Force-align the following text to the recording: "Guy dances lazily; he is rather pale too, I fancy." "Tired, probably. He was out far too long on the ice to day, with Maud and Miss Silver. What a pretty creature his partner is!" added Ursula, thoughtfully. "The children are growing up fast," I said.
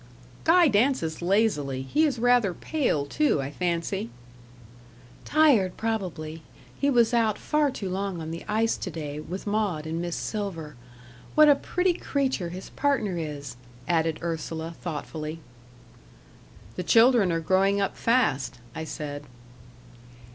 "Guy 0.45 0.67
dances 0.67 1.21
lazily; 1.21 1.83
he 1.83 2.05
is 2.05 2.17
rather 2.17 2.55
pale 2.55 3.05
too, 3.05 3.39
I 3.39 3.51
fancy." 3.51 4.09
"Tired, 5.25 5.77
probably. 5.77 6.41
He 6.79 6.89
was 6.89 7.13
out 7.13 7.37
far 7.37 7.69
too 7.69 7.87
long 7.87 8.19
on 8.19 8.31
the 8.31 8.43
ice 8.47 8.77
to 8.77 8.89
day, 8.89 9.19
with 9.19 9.45
Maud 9.45 9.85
and 9.85 10.01
Miss 10.01 10.15
Silver. 10.15 10.75
What 11.35 11.49
a 11.49 11.53
pretty 11.55 11.93
creature 11.93 12.49
his 12.49 12.71
partner 12.71 13.19
is!" 13.19 13.57
added 13.87 14.17
Ursula, 14.23 14.73
thoughtfully. 14.81 15.37
"The 16.77 16.83
children 16.83 17.31
are 17.31 17.39
growing 17.39 17.79
up 17.79 17.95
fast," 17.95 18.57
I 18.73 18.85
said. 18.85 19.23